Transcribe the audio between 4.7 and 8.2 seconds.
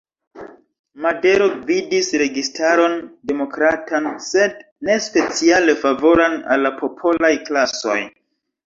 ne speciale favoran al la popolaj klasoj.